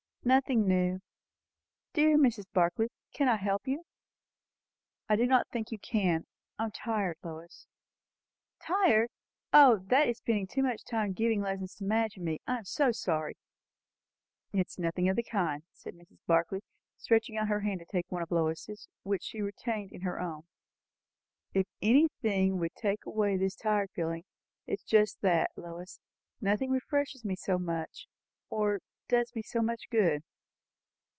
[0.23, 0.99] "Nothing new."
[1.93, 2.43] "Dear Mrs.
[2.53, 3.85] Barclay, can I help you?"
[5.09, 6.27] "I do not think you can.
[6.59, 7.65] I am tired, Lois!"
[8.59, 9.09] "Tired!
[9.51, 12.37] O, that is spending so much time giving lessons to Madge and me!
[12.45, 13.33] I am so sorry."
[14.53, 16.19] "It is nothing of the kind," said Mrs.
[16.27, 16.59] Barclay,
[16.97, 20.43] stretching out her hand to take one of Lois's, which she retained in her own.
[21.55, 24.25] "If anything would take away this tired feeling,
[24.67, 25.99] it is just that, Lois.
[26.39, 28.07] Nothing refreshes me so much,
[28.51, 30.21] or does me so much good."